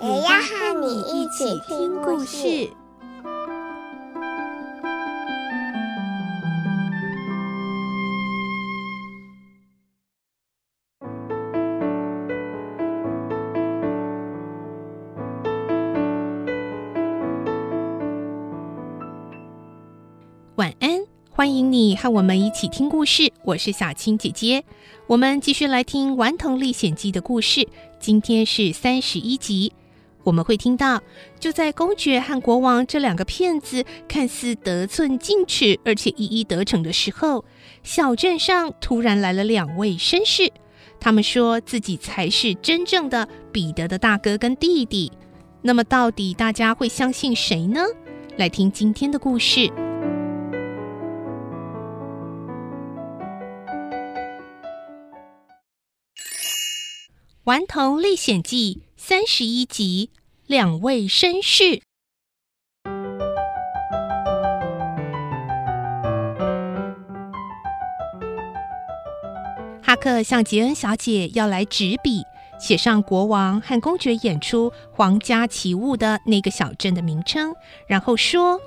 [0.00, 2.70] 也要和你一起听故事。
[20.54, 23.32] 晚安，欢迎你和我们一起听故事。
[23.42, 24.64] 我是小青姐姐，
[25.08, 27.66] 我们继续来听《顽童历险记》的故事。
[27.98, 29.72] 今天是三十一集，
[30.28, 31.02] 我们会听到，
[31.40, 37.46] 就在公爵和国王这两个骗子看似得寸进尺，而且一一得逞的时候，
[37.82, 40.52] 小镇上突然来了两位绅士，
[41.00, 45.10] 他们说自己才是真正的彼得的大哥跟弟弟。
[45.62, 47.80] 那么，到底大家会相信谁呢？
[48.36, 49.60] 来听今天的故事。
[57.50, 60.10] 《顽童历险记》三十一集，
[60.48, 61.82] 两位绅士。
[69.82, 72.22] 哈克向杰恩小姐要来纸笔，
[72.58, 77.54] 写上国王和公爵演出皇家奇物的那个小镇的名称，
[77.86, 78.58] 然后说：“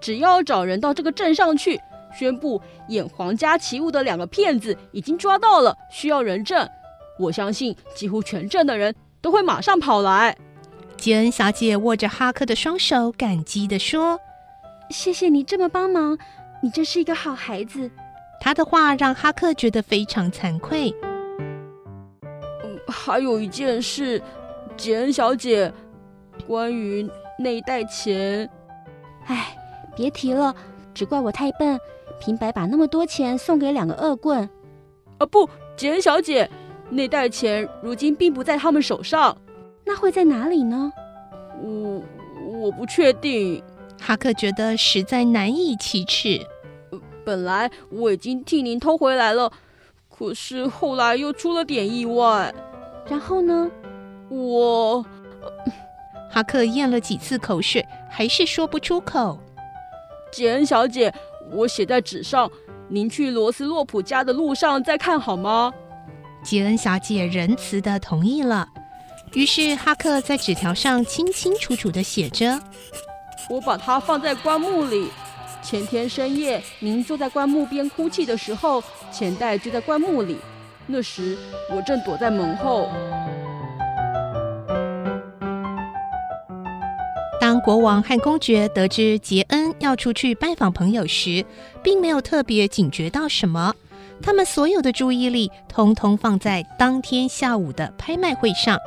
[0.00, 1.80] 只要找人到这个镇上去，
[2.16, 6.68] 宣布演皇家奇物的两个骗子已经抓到了，需要人证。”
[7.18, 10.36] 我相信几乎全镇的人都会马上跑来。
[10.96, 14.18] 杰恩小姐握着哈克的双手，感激地说
[14.90, 16.18] ：“谢谢你这么帮忙，
[16.62, 17.90] 你真是一个好孩子。”
[18.40, 20.94] 他的话让哈克觉得非常惭愧。
[22.22, 24.20] 嗯，还有一件事，
[24.76, 25.72] 杰恩小姐，
[26.46, 27.08] 关于
[27.38, 28.48] 那一袋钱。
[29.26, 29.56] 哎，
[29.94, 30.54] 别提了，
[30.94, 31.78] 只怪我太笨，
[32.20, 34.48] 平白把那么多钱送给两个恶棍。
[35.18, 36.48] 啊，不，杰恩小姐。
[36.88, 39.36] 那袋钱如今并不在他们手上，
[39.86, 40.92] 那会在哪里呢？
[41.62, 42.02] 我
[42.50, 43.62] 我不确定。
[43.98, 46.40] 哈克觉得实在难以启齿。
[47.24, 49.50] 本来我已经替您偷回来了，
[50.10, 52.52] 可是后来又出了点意外。
[53.08, 53.70] 然后呢？
[54.28, 55.04] 我……
[56.28, 59.38] 哈克咽了几次口水，还是说不出口。
[60.32, 61.14] 杰恩小姐，
[61.52, 62.50] 我写在纸上，
[62.88, 65.72] 您去罗斯洛普家的路上再看好吗？
[66.42, 68.68] 杰恩小姐仁慈的同意了，
[69.36, 72.58] 于是哈克在纸条上清清楚楚的写着
[73.50, 75.10] ：“我把它放在棺木里。
[75.62, 78.82] 前天深夜，您坐在棺木边哭泣的时候，
[79.12, 80.38] 钱袋就在棺木里。
[80.86, 81.36] 那时
[81.70, 82.88] 我正躲在门后。”
[87.38, 91.44] 当国王和公爵得知杰恩要出去拜访朋友时，
[91.82, 93.74] 并没有特别警觉到什么。
[94.22, 98.78] 他们所有的注意力通通放在当天下午的拍卖会上。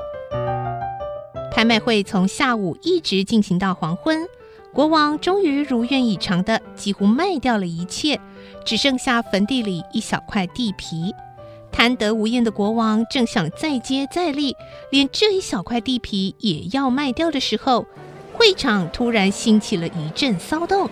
[1.60, 4.26] 拍卖会从下午一直进行到黄昏，
[4.72, 8.18] 国王终于如愿以偿的几乎卖掉了一切，
[8.64, 11.14] 只剩下坟地里一小块地皮。
[11.70, 14.56] 贪得无厌的国王正想再接再厉，
[14.90, 17.86] 连这一小块地皮也要卖掉的时候，
[18.32, 20.90] 会场突然兴起了一阵骚动。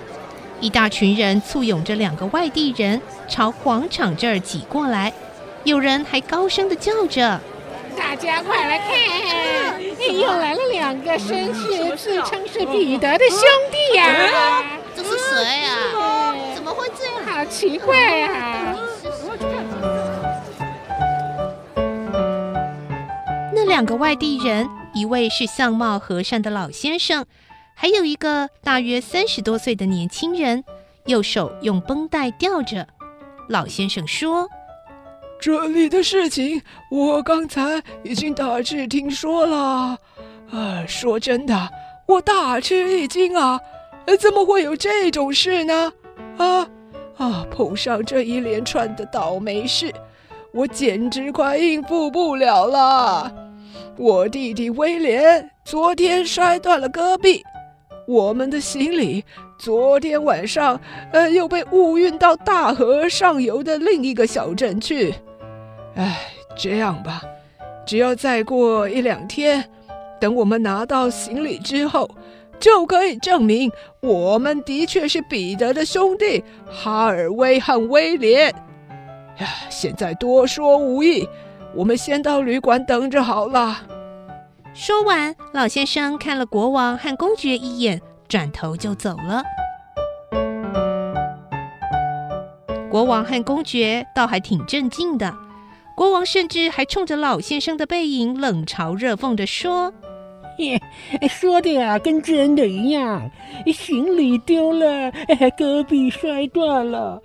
[0.59, 5.13] 一大群人簇拥着两个外地人朝广场这儿挤过来，
[5.63, 7.39] 有人还高声地叫着
[7.95, 13.39] ：“大家快来看，又来了两个绅士，自称是彼得的兄
[13.71, 14.63] 弟呀、啊！
[14.95, 16.35] 这是谁呀、啊？
[16.55, 17.13] 怎么会这样？
[17.25, 18.75] 好奇怪啊！”
[23.53, 27.25] 那两个外地人，一位是相貌和善的老先生。
[27.75, 30.63] 还有一个大约三十多岁的年轻人，
[31.05, 32.87] 右手用绷带吊着。
[33.49, 34.49] 老先生说
[35.39, 39.97] ：“这里的事情我刚才已经大致听说了。
[40.51, 41.69] 啊，说真的，
[42.07, 43.59] 我大吃一惊啊！
[44.19, 45.93] 怎么会有这种事呢？
[46.37, 46.67] 啊
[47.17, 47.45] 啊！
[47.51, 49.93] 碰上这一连串的倒霉事，
[50.53, 53.31] 我简直快应付不了了。
[53.97, 57.43] 我弟弟威廉昨天摔断了胳臂。”
[58.07, 59.25] 我们的行李
[59.59, 60.79] 昨天晚上，
[61.11, 65.13] 呃，又被误运到大河上游的另一个小镇去。
[65.97, 66.19] 哎，
[66.55, 67.21] 这样吧，
[67.85, 69.67] 只要再过一两天，
[70.21, 72.09] 等我们拿到行李之后，
[72.59, 73.71] 就可以证明
[74.01, 78.49] 我们的确是彼得的兄弟哈尔威和威廉。
[79.39, 81.27] 呀，现在多说无益，
[81.73, 83.77] 我们先到旅馆等着好了。
[84.75, 89.41] 说完，老先生看了国王和公爵一眼，转头就走了。
[92.89, 95.35] 国王和公爵倒还挺镇静的，
[95.97, 99.91] 国王甚至还冲着老先生的背影冷嘲热讽地说。
[101.27, 103.31] 说的呀，跟真的一样。
[103.73, 105.11] 行李丢了，
[105.57, 107.19] 戈壁摔断了。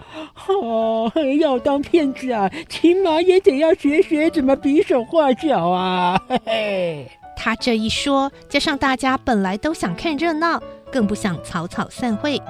[0.47, 6.19] 哦，要当骗子啊，起码也得要学学怎么比手画脚啊。
[6.27, 10.59] 嘿 嘿，他这一说，加上大家本来都想看热闹，
[10.91, 12.41] 更不想草草散会。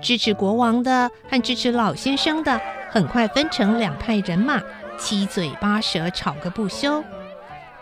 [0.00, 2.60] 支持国王的和支持老先生的，
[2.90, 4.62] 很快分成两派人马，
[4.98, 7.02] 七嘴八舌吵个不休。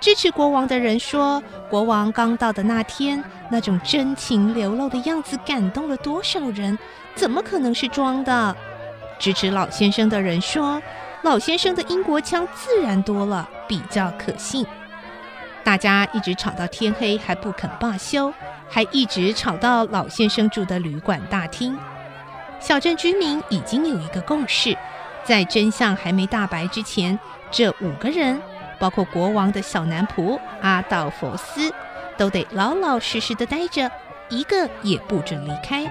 [0.00, 6.76] 支持国王的人说，国王刚到的那天，那种真情流露的样子感动了多少人，
[7.14, 8.56] 怎么可能是装的？
[9.18, 10.82] 支持老先生的人说，
[11.22, 14.66] 老先生的英国腔自然多了，比较可信。
[15.62, 18.34] 大家一直吵到天黑还不肯罢休，
[18.68, 21.78] 还一直吵到老先生住的旅馆大厅。
[22.58, 24.76] 小镇居民已经有一个共识，
[25.24, 27.18] 在真相还没大白之前，
[27.50, 28.40] 这五个人。
[28.78, 31.72] 包括国王的小男仆阿道佛斯，
[32.16, 33.88] 都得老老实实的待着，
[34.28, 35.84] 一个也不准离开。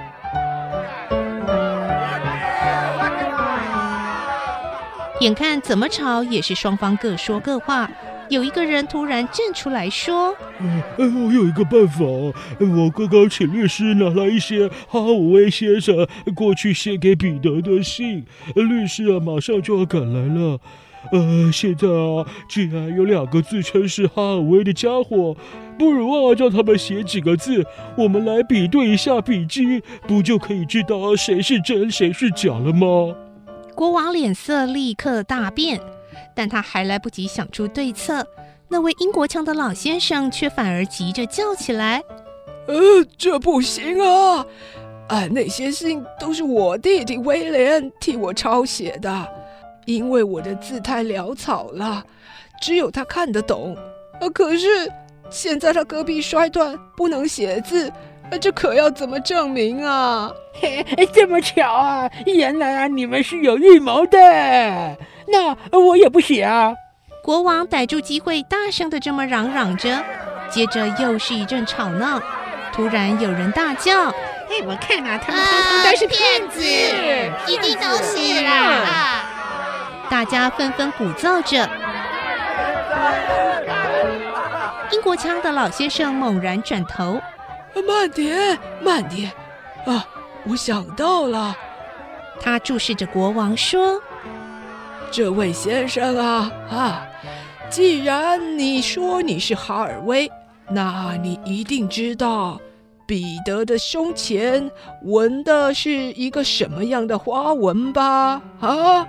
[5.21, 7.87] 眼看怎么吵也是双方各说各话，
[8.27, 18.25] 有一个人突然站出来说：“嗯，我有一个办法，我刚刚请律师拿了一些哈尔威先生过去写给彼得的信，
[18.55, 20.59] 律师啊马上就要赶来了。”
[21.11, 25.37] 呃，现在啊，既然有两个自称是哈尔威的家伙，
[25.77, 27.63] 不如啊，叫他们写几个字，
[27.95, 33.15] 我们来比对一下笔迹，不就可以知道谁是真谁是假了吗？
[33.81, 35.81] 国王脸色立刻大变，
[36.35, 38.23] 但他还来不及想出对策，
[38.67, 42.03] 那位英国腔的老先生却反而急着叫起来
[42.69, 42.75] ：“呃，
[43.17, 44.45] 这不行啊！
[45.07, 49.27] 啊，那些信都是我弟弟威廉替我抄写的。”
[49.87, 52.05] 因为我的字太潦草了，
[52.61, 53.75] 只有他看得懂。
[54.19, 54.67] 呃，可是
[55.31, 57.91] 现在他胳臂摔断，不能写字，
[58.39, 60.31] 这可要怎么证明啊？
[60.59, 62.09] 嘿，这么巧啊！
[62.25, 64.17] 原来啊，你们是有预谋的。
[65.27, 66.73] 那我也不写啊。
[67.23, 70.03] 国王逮住机会，大声的这么嚷嚷着，
[70.49, 72.21] 接着又是一阵吵闹。
[72.73, 74.09] 突然有人大叫
[74.49, 76.61] ：“哎，我看啊，他们通通都是骗子，
[77.47, 78.51] 一定都是啦！”
[78.85, 79.27] 啊
[80.09, 81.69] 大家纷纷鼓噪着。
[84.91, 87.21] 英国腔的老先生猛然转头
[87.87, 89.31] ：“慢点，慢点！
[89.85, 90.07] 啊，
[90.47, 91.55] 我想到了。”
[92.41, 94.01] 他注视着国王说
[95.11, 97.07] ：“这位先生啊，啊，
[97.69, 100.31] 既然你说你是哈尔威，
[100.69, 102.59] 那你一定知道
[103.05, 104.71] 彼得的胸前
[105.03, 108.41] 纹的是一个什么样的花纹吧？
[108.59, 109.07] 啊？”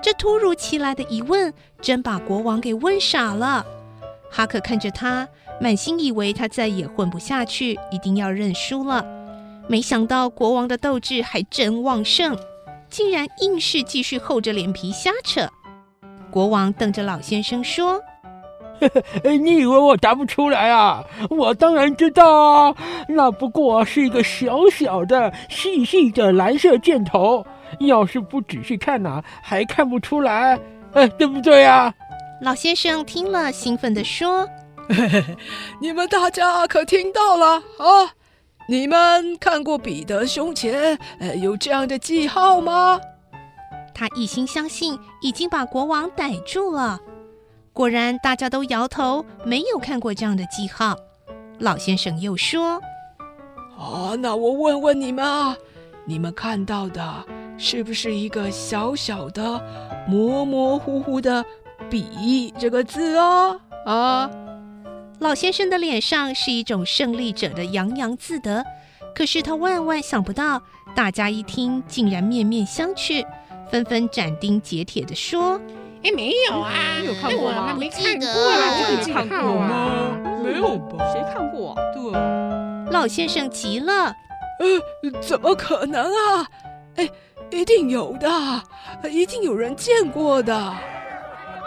[0.00, 3.64] 这突如其来的疑问，真把国王给问傻了。
[4.34, 5.28] 哈克看着他，
[5.60, 9.04] 满心以为他再也混不下去，一定要认输了。
[9.68, 12.34] 没想到国王的斗志还真旺盛，
[12.88, 15.46] 竟然硬是继续厚着脸皮瞎扯。
[16.30, 18.00] 国王瞪着老先生说
[18.80, 18.88] ：“呵
[19.22, 21.04] 呵，你以为我答不出来啊？
[21.28, 22.74] 我当然知道啊，
[23.06, 27.46] 那不过是一个小小的、细细的蓝色箭头。”
[27.80, 30.58] 要是不仔细看呐，还看不出来，
[30.92, 31.94] 哎，对不对呀？
[32.42, 34.48] 老先生听了，兴奋地说
[34.90, 35.36] ：“嘿嘿，
[35.80, 37.46] 你们大家可听到了
[37.78, 38.14] 啊？
[38.68, 43.00] 你们看过彼得胸前呃有这样的记号吗？”
[43.94, 46.98] 他一心相信已经把国王逮住了，
[47.72, 50.96] 果然大家都摇头，没有看过这样的记号。
[51.60, 52.80] 老先生又说
[53.78, 55.56] ：“啊，那我问问你们啊，
[56.04, 57.24] 你们看到的？”
[57.58, 59.62] 是不是一个小小的、
[60.08, 61.44] 模模糊糊的
[61.92, 63.60] “彼”这个字哦？
[63.84, 64.30] 啊！
[65.18, 68.64] 老先生的脸上是一种胜利者的洋洋自得，
[69.14, 70.62] 可是他万万想不到，
[70.96, 73.22] 大家一听竟然面面相觑，
[73.70, 75.60] 纷纷斩钉截铁地说
[76.02, 76.72] ：“哎，没有啊，
[77.02, 77.76] 你有看过吗？
[77.78, 80.16] 没看过啊，这个看过吗？
[80.42, 81.04] 没有吧？
[81.12, 81.76] 谁看过？
[81.92, 84.14] 对啊。”老先生急了
[84.58, 86.48] ：“呃，怎么可能啊？
[86.96, 87.06] 哎！”
[87.52, 88.30] 一定有的，
[89.10, 90.74] 一定有人见过的。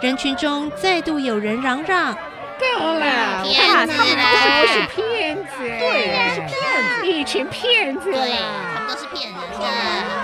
[0.00, 2.14] 人群中再度有人嚷嚷
[2.60, 2.66] ：“够
[2.98, 6.50] 了，骗子他们啦都是骗子，对，是骗
[7.00, 7.06] 子。
[7.06, 8.36] 一群骗子对，
[8.74, 10.15] 他们都是骗人的。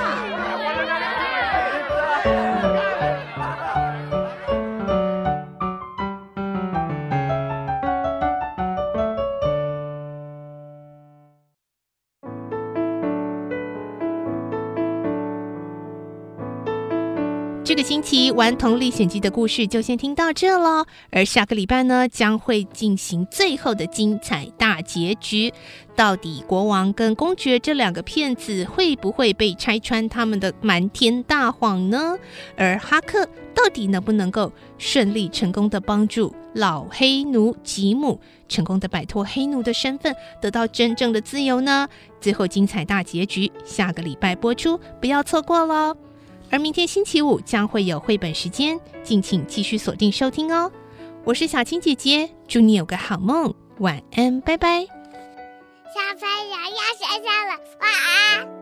[17.72, 25.50] 这个星期顽《童历险记》的故事就先听到这喽，而下个礼拜呢，将会进行最后的精彩大结局。
[25.96, 32.14] 到底国王跟公爵这两个骗子会不会被拆穿他们的瞒天大谎呢？
[32.58, 41.88] 而哈克到底能不能够顺利成功的帮助老黑奴吉姆，成功的摆脱黑奴的身份，得到真正的自由呢？
[42.20, 45.96] 最后精彩大结局，下个礼拜播出，不要错过喽！
[46.52, 50.70] 而明天星期五将会有绘本时间，敬请继续锁定收听哦。
[51.24, 54.80] 我是小青姐姐，祝你有个好梦，晚安，拜拜。
[54.80, 58.61] 小朋友要睡觉了，晚安。